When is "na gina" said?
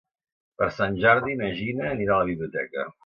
1.43-1.87